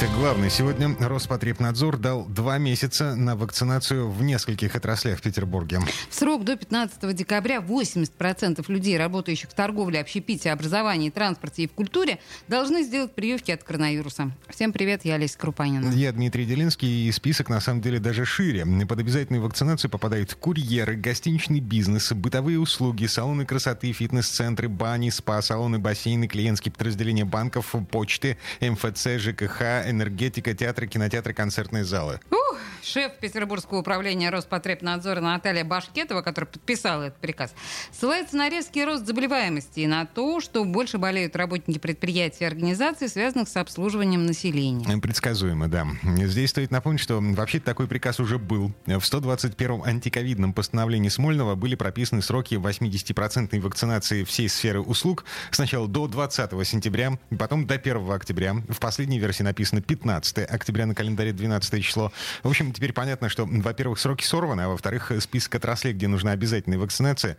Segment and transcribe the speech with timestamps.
[0.00, 0.48] Итак, главное.
[0.48, 5.80] Сегодня Роспотребнадзор дал два месяца на вакцинацию в нескольких отраслях в Петербурге.
[6.08, 11.72] В срок до 15 декабря 80% людей, работающих в торговле, общепите, образовании, транспорте и в
[11.72, 14.30] культуре, должны сделать прививки от коронавируса.
[14.48, 15.90] Всем привет, я Олеся Крупанина.
[15.90, 18.64] Я Дмитрий Делинский, и список на самом деле даже шире.
[18.86, 25.80] Под обязательную вакцинацию попадают курьеры, гостиничный бизнес, бытовые услуги, салоны красоты, фитнес-центры, бани, спа, салоны,
[25.80, 32.20] бассейны, клиентские подразделения банков, почты, МФЦ, ЖКХ, энергетика, театры, кинотеатры, концертные залы.
[32.30, 37.54] Ух, шеф Петербургского управления Роспотребнадзора Наталья Башкетова, которая подписала этот приказ,
[37.92, 43.08] ссылается на резкий рост заболеваемости и на то, что больше болеют работники предприятий и организаций,
[43.08, 44.98] связанных с обслуживанием населения.
[44.98, 45.86] Предсказуемо, да.
[46.02, 48.72] Здесь стоит напомнить, что вообще такой приказ уже был.
[48.86, 56.08] В 121-м антиковидном постановлении Смольного были прописаны сроки 80% вакцинации всей сферы услуг сначала до
[56.08, 58.54] 20 сентября, потом до 1 октября.
[58.68, 62.12] В последней версии написано 15 октября на календаре 12 число.
[62.42, 66.78] В общем, теперь понятно, что, во-первых, сроки сорваны, а во-вторых, список отраслей, где нужна обязательная
[66.78, 67.36] вакцинация,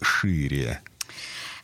[0.00, 0.80] шире.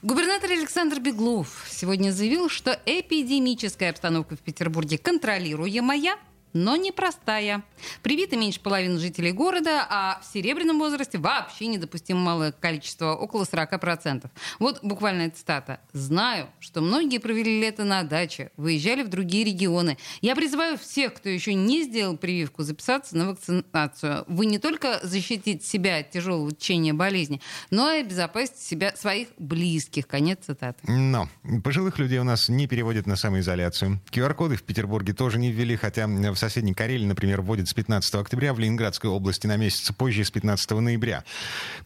[0.03, 6.17] Губернатор Александр Беглов сегодня заявил, что эпидемическая обстановка в Петербурге контролируемая–
[6.53, 7.63] но непростая.
[8.03, 14.29] Привиты меньше половины жителей города, а в серебряном возрасте вообще недопустимо малое количество, около 40%.
[14.59, 15.81] Вот буквальная цитата.
[15.93, 19.99] «Знаю, что многие провели лето на даче, выезжали в другие регионы.
[20.21, 24.25] Я призываю всех, кто еще не сделал прививку, записаться на вакцинацию.
[24.27, 27.41] Вы не только защитите себя от тяжелого течения болезни,
[27.71, 30.07] но и обезопасите себя, своих близких».
[30.07, 30.91] Конец цитаты.
[30.91, 31.29] Но
[31.63, 34.01] пожилых людей у нас не переводят на самоизоляцию.
[34.11, 38.53] QR-коды в Петербурге тоже не ввели, хотя в соседней Карелии, например, вводят с 15 октября,
[38.53, 41.25] в Ленинградской области на месяц позже, с 15 ноября.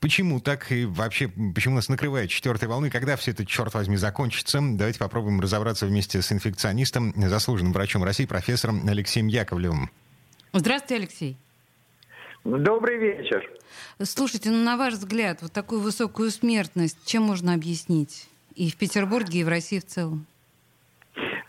[0.00, 2.91] Почему так и вообще, почему нас накрывает четвертой волны?
[2.91, 4.60] Когда все это, черт возьми, закончится?
[4.62, 9.91] Давайте попробуем разобраться вместе с инфекционистом, заслуженным врачом России, профессором Алексеем Яковлевым.
[10.53, 11.36] Здравствуйте, Алексей.
[12.44, 13.42] Добрый вечер.
[14.03, 18.28] Слушайте, ну, на ваш взгляд, вот такую высокую смертность чем можно объяснить?
[18.54, 20.26] И в Петербурге, и в России в целом?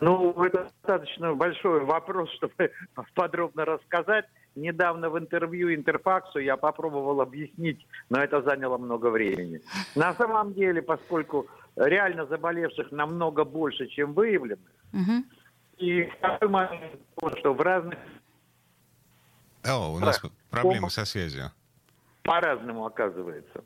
[0.01, 2.71] Ну, это достаточно большой вопрос, чтобы
[3.13, 4.25] подробно рассказать.
[4.55, 9.61] Недавно в интервью Интерфаксу я попробовал объяснить, но это заняло много времени.
[9.95, 15.25] На самом деле, поскольку реально заболевших намного больше, чем выявленных, угу.
[15.77, 17.01] и второй момент,
[17.37, 17.99] что в разных...
[19.63, 21.51] О, у нас проблемы со связью.
[22.23, 23.63] По-разному оказывается.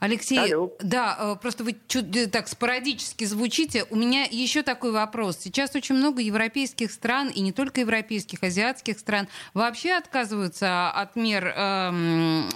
[0.00, 0.72] Алексей, Алло.
[0.80, 3.84] да, э, просто вы чуть э, так спорадически звучите.
[3.90, 5.38] У меня еще такой вопрос.
[5.38, 11.46] Сейчас очень много европейских стран, и не только европейских, азиатских стран, вообще отказываются от мер
[11.46, 12.48] эм,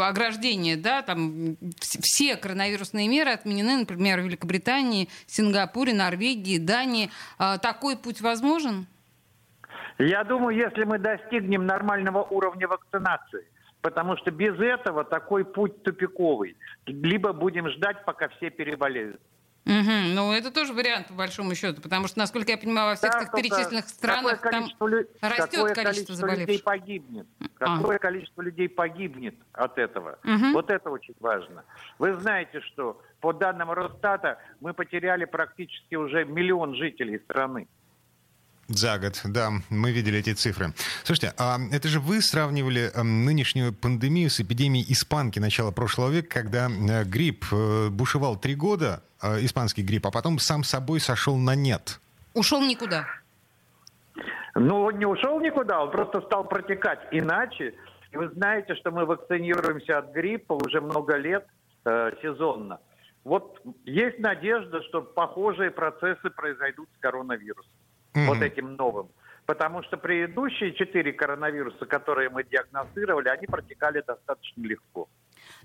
[0.00, 7.10] ограждения, да, там все коронавирусные меры отменены, например, в Великобритании, Сингапуре, Норвегии, Дании.
[7.38, 8.86] Э, такой путь возможен?
[9.98, 13.44] Я думаю, если мы достигнем нормального уровня вакцинации–
[13.80, 16.56] потому что без этого такой путь тупиковый.
[16.86, 19.20] Либо будем ждать, пока все переболеют.
[19.68, 20.14] Угу.
[20.14, 23.26] Ну, это тоже вариант, по большому счету, потому что, насколько я понимаю, во всех да,
[23.26, 25.06] перечисленных странах там лю...
[25.20, 26.48] растет какое количество, количество заболевших.
[26.48, 27.26] людей погибнет.
[27.60, 27.76] А.
[27.76, 30.18] Какое количество людей погибнет от этого.
[30.24, 30.52] Угу.
[30.54, 31.64] Вот это очень важно.
[31.98, 37.68] Вы знаете, что по данным Росстата мы потеряли практически уже миллион жителей страны.
[38.68, 40.74] За год, да, мы видели эти цифры.
[41.02, 46.28] Слушайте, а это же вы сравнивали эм, нынешнюю пандемию с эпидемией испанки начала прошлого века,
[46.28, 51.36] когда э, грипп э, бушевал три года, э, испанский грипп, а потом сам собой сошел
[51.36, 51.98] на нет.
[52.34, 53.06] Ушел никуда.
[54.54, 57.72] Ну, он не ушел никуда, он просто стал протекать иначе.
[58.12, 61.46] И вы знаете, что мы вакцинируемся от гриппа уже много лет
[61.86, 62.80] э, сезонно.
[63.24, 67.72] Вот есть надежда, что похожие процессы произойдут с коронавирусом
[68.14, 68.26] mm-hmm.
[68.26, 69.08] вот этим новым.
[69.46, 75.08] Потому что предыдущие четыре коронавируса, которые мы диагностировали, они протекали достаточно легко.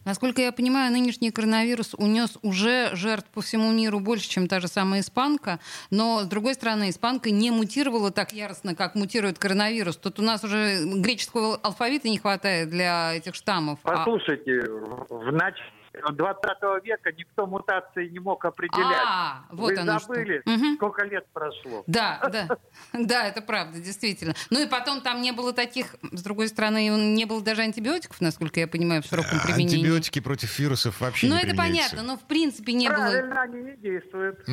[0.06, 4.68] Насколько я понимаю, нынешний коронавирус унес уже жертв по всему миру больше, чем та же
[4.68, 5.60] самая испанка.
[5.92, 9.98] Но, с другой стороны, испанка не мутировала так яростно, как мутирует коронавирус.
[9.98, 13.80] Тут у нас уже греческого алфавита не хватает для этих штаммов.
[13.84, 15.06] А Послушайте, а...
[15.10, 19.04] в начале 20 века никто мутации не мог определять.
[19.06, 20.52] А, вот Вы оно забыли, что.
[20.52, 20.76] Мгм.
[20.76, 21.84] сколько лет прошло.
[21.88, 22.58] Да, да,
[22.94, 24.34] да, это правда, действительно.
[24.50, 28.60] Ну и потом там не было таких, с другой стороны, не было даже антибиотиков, насколько
[28.60, 29.78] я понимаю, в широком применении.
[29.78, 32.98] Антибиотики против вирусов вообще Ну это понятно, но в принципе не было.
[32.98, 34.44] Правильно, они не действуют.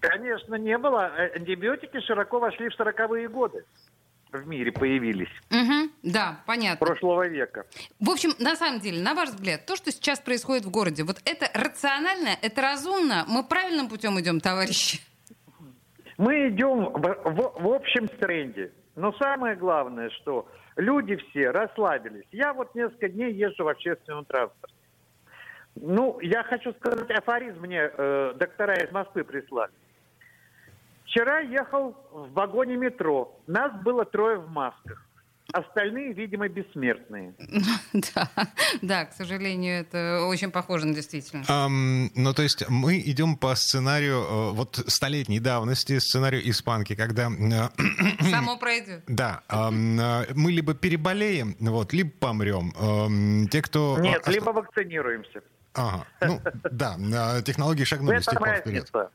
[0.00, 1.10] Конечно, не было.
[1.16, 3.64] Э, Антибиотики широко вошли в 40-е годы.
[4.36, 5.28] В мире появились.
[5.50, 6.86] Мгм, да, понятно.
[6.86, 7.64] Прошлого века.
[8.00, 11.16] В общем, на самом деле, на ваш взгляд, то, что сейчас происходит в городе, вот
[11.24, 15.00] это рационально, это разумно, мы правильным путем идем, товарищи?
[16.18, 18.72] Мы идем в, в- в общем тренде.
[18.94, 22.24] Но самое главное, что люди все расслабились.
[22.32, 24.74] Я вот несколько дней езжу в общественном транспорте.
[25.74, 29.70] Ну, я хочу сказать, афоризм мне э, доктора из Москвы прислали.
[31.16, 33.40] Вчера ехал в вагоне метро.
[33.46, 35.02] Нас было трое в масках.
[35.50, 37.34] Остальные, видимо, бессмертные.
[37.94, 38.28] Да,
[38.82, 41.42] да, к сожалению, это очень похоже на действительно.
[41.48, 47.30] Ам, ну, то есть мы идем по сценарию э, вот столетней давности, сценарию испанки, когда...
[47.30, 49.02] э, Само пройдет.
[49.06, 49.70] Да, э,
[50.34, 52.74] мы либо переболеем, вот, либо помрем.
[52.78, 53.96] Ам, Те, кто...
[54.00, 55.40] Нет, либо вакцинируемся.
[55.76, 56.40] Ага, ну,
[56.70, 56.96] да,
[57.38, 58.90] э, технологии шагнули с тех пор вперед.
[58.94, 59.10] А-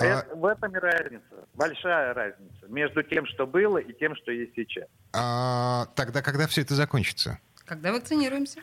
[0.00, 1.22] Э, В этом и разница.
[1.54, 4.86] Большая разница между тем, что было, и тем, что есть сейчас.
[5.12, 7.38] А, Тогда, когда все это закончится?
[7.66, 8.60] Когда вакцинируемся?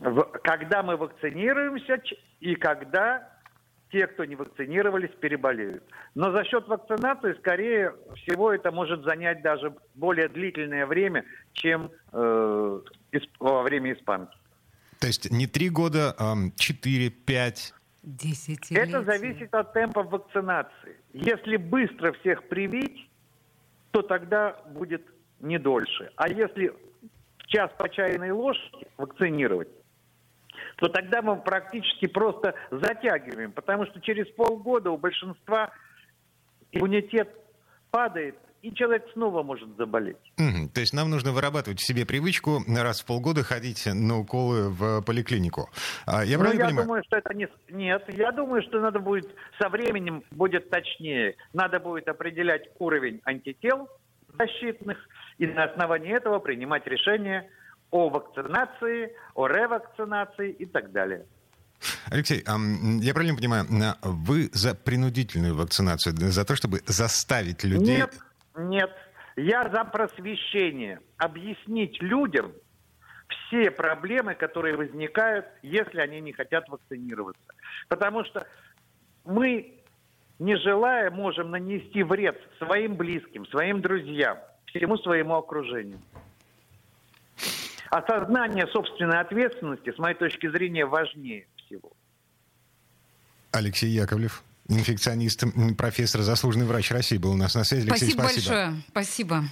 [0.00, 2.00] В- Когда мы вакцинируемся
[2.38, 3.28] и когда
[3.90, 5.82] те, кто не вакцинировались, переболеют.
[6.14, 11.24] Но за счет вакцинации, скорее всего, это может занять даже более длительное время,
[11.54, 12.80] чем э,
[13.12, 14.36] исп- во время испанки.
[15.00, 17.72] То есть не три года, а четыре, пять.
[18.02, 18.96] Десятилетия.
[18.96, 20.96] Это зависит от темпа вакцинации.
[21.12, 23.10] Если быстро всех привить,
[23.90, 25.02] то тогда будет
[25.40, 26.10] не дольше.
[26.16, 26.72] А если
[27.46, 29.68] час по чайной ложке вакцинировать,
[30.76, 35.70] то тогда мы практически просто затягиваем, потому что через полгода у большинства
[36.72, 37.28] иммунитет
[37.90, 40.16] падает, и человек снова может заболеть.
[40.36, 40.68] Мгм.
[40.68, 45.02] То есть нам нужно вырабатывать в себе привычку раз в полгода ходить на уколы в
[45.02, 45.70] поликлинику.
[46.06, 46.86] А, Я Ну, правильно я понимаю?
[46.86, 47.48] думаю, что это не...
[47.70, 51.36] Нет, я думаю, что надо будет со временем будет точнее.
[51.52, 53.88] Надо будет определять уровень антител
[54.38, 54.98] защитных
[55.38, 57.48] и на основании этого принимать решение
[57.90, 61.24] о вакцинации, о ревакцинации и так далее.
[62.10, 63.66] Алексей, я правильно понимаю,
[64.02, 67.96] вы за принудительную вакцинацию, за то, чтобы заставить людей...
[67.98, 68.14] Нет,
[68.56, 68.90] нет.
[69.36, 71.00] Я за просвещение.
[71.16, 72.52] Объяснить людям
[73.28, 77.42] все проблемы, которые возникают, если они не хотят вакцинироваться.
[77.88, 78.46] Потому что
[79.24, 79.80] мы,
[80.38, 86.00] не желая, можем нанести вред своим близким, своим друзьям, всему своему окружению.
[87.90, 91.92] Осознание собственной ответственности, с моей точки зрения, важнее всего.
[93.52, 95.44] Алексей Яковлев, инфекционист,
[95.76, 97.88] профессор, заслуженный врач России был у нас на связи.
[97.88, 98.82] Алексей, Спасибо, большое.
[98.88, 99.44] Спасибо.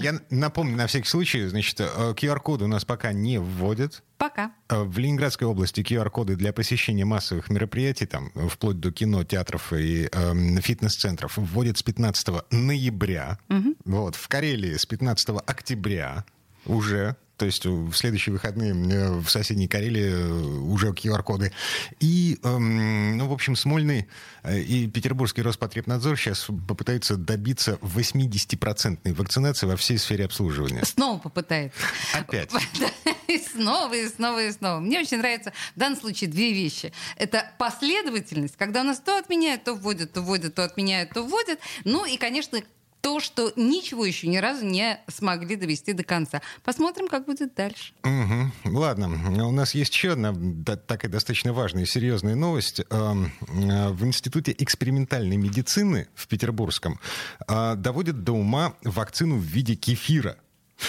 [0.00, 4.02] Я напомню на всякий случай, значит, э, QR-коды у нас пока не вводят.
[4.18, 4.50] Пока.
[4.68, 9.72] Э, В Ленинградской области QR-коды для посещения массовых мероприятий, там, э, вплоть до кино, театров
[9.72, 13.38] и эм, фитнес-центров, вводят с 15 ноября.
[13.84, 14.16] Вот.
[14.16, 16.24] В Карелии с 15 октября
[16.64, 17.16] уже.
[17.36, 21.52] То есть в следующие выходные в соседней Карелии э, уже QR-коды.
[22.00, 24.08] И, эм, ну, в общем, Смольный
[24.42, 30.84] э, и Петербургский Роспотребнадзор сейчас попытаются добиться 80% вакцинации во всей сфере обслуживания.
[30.84, 31.78] Снова попытается.
[32.14, 32.50] Опять.
[33.26, 34.78] И снова, и снова, и снова.
[34.78, 36.92] Мне очень нравится в данном случае две вещи.
[37.16, 41.58] Это последовательность, когда у нас то отменяют, то вводят, то вводят, то отменяют, то вводят.
[41.84, 42.62] Ну и, конечно,
[43.06, 46.42] то, что ничего еще ни разу не смогли довести до конца.
[46.64, 47.92] Посмотрим, как будет дальше.
[48.02, 48.52] Мгм.
[48.64, 50.34] Ладно, у нас есть еще одна
[50.88, 52.80] такая достаточно важная и серьезная новость.
[52.90, 56.98] Эм, э, В Институте экспериментальной медицины в Петербургском
[57.46, 60.36] э, доводят до ума вакцину в виде кефира.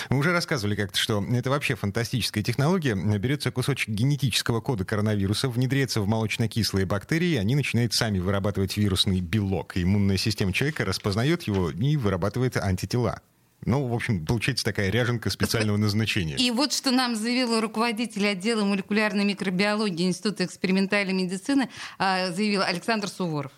[0.10, 2.96] Мы уже рассказывали как-то, что это вообще фантастическая технология.
[3.18, 9.22] Берется кусочек генетического кода коронавируса, внедряется в молочно-кислые бактерии, и они начинают сами вырабатывать вирусный
[9.22, 9.76] белок.
[9.76, 13.22] И иммунная система человека распознает его и вырабатывает антитела.
[13.66, 16.36] Ну, в общем, получается такая ряженка специального назначения.
[16.38, 23.08] И вот что нам заявил руководитель отдела молекулярной микробиологии Института экспериментальной медицины, а, заявил Александр
[23.08, 23.52] Суворов.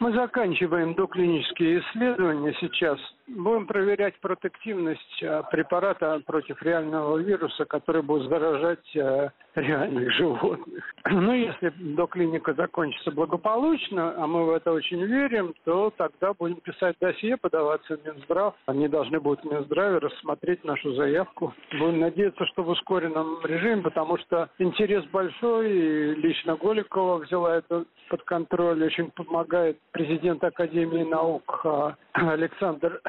[0.00, 2.98] Мы заканчиваем доклинические исследования сейчас.
[3.26, 10.84] Будем проверять протективность э, препарата против реального вируса, который будет заражать э, реальных животных.
[11.24, 16.96] Ну, если доклиника закончится благополучно, а мы в это очень верим, то тогда будем писать
[17.00, 18.54] досье, подаваться в Минздрав.
[18.66, 21.54] Они должны будут в Минздраве рассмотреть нашу заявку.
[21.78, 27.84] Будем надеяться, что в ускоренном режиме, потому что интерес большой, и лично Голикова взяла это
[28.08, 33.00] под контроль, очень помогает президент Академии наук а, Александр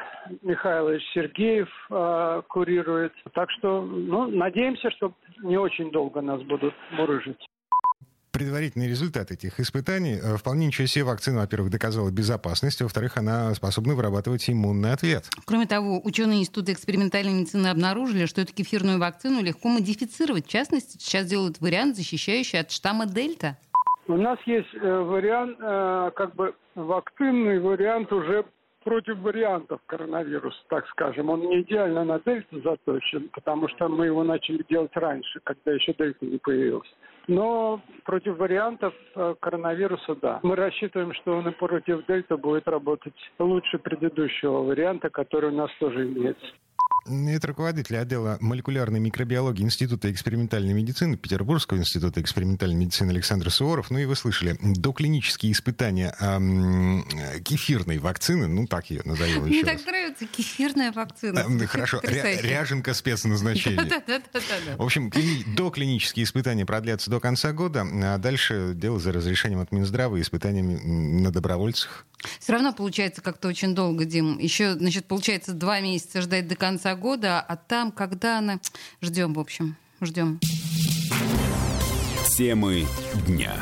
[0.42, 3.12] Михайлович Сергеев а, курирует.
[3.34, 7.40] Так что, ну, надеемся, что не очень долго нас будут мурыжить
[8.36, 10.18] предварительный результат этих испытаний.
[10.22, 15.24] Э, вполне ничего себе вакцина, во-первых, доказала безопасность, во-вторых, она способна вырабатывать иммунный ответ.
[15.46, 20.46] Кроме того, ученые Института экспериментальной медицины обнаружили, что эту кефирную вакцину легко модифицировать.
[20.46, 23.56] В частности, сейчас делают вариант, защищающий от штамма Дельта.
[24.06, 28.44] У нас есть э, вариант, э, как бы вакцинный вариант уже
[28.86, 31.28] против вариантов коронавируса, так скажем.
[31.28, 35.92] Он не идеально на дельту заточен, потому что мы его начали делать раньше, когда еще
[35.92, 36.88] дельта не появилась.
[37.26, 40.38] Но против вариантов э, коронавируса, да.
[40.44, 45.70] Мы рассчитываем, что он и против дельта будет работать лучше предыдущего варианта, который у нас
[45.80, 46.46] тоже имеется.
[47.08, 53.90] Это руководитель отдела молекулярной микробиологии Института экспериментальной медицины Петербургского института экспериментальной медицины Александр Суворов.
[53.90, 57.06] Ну и вы слышали, доклинические испытания эм,
[57.44, 59.80] кефирной вакцины, ну так ее назовем еще Мне раз.
[59.82, 61.44] так нравится кефирная вакцина.
[61.48, 63.86] Э, хорошо, ря- ряженка спецназначения.
[64.76, 65.12] В общем,
[65.54, 70.74] доклинические испытания продлятся до конца года, а дальше дело за разрешением от Минздрава и испытаниями
[71.22, 72.04] на добровольцах.
[72.40, 74.38] Все равно получается как-то очень долго, Дим.
[74.38, 78.58] Еще, значит, получается два месяца ждать до конца года, а там, когда она...
[79.00, 80.40] Ждем, в общем, ждем.
[82.36, 82.86] Темы
[83.26, 83.54] дня.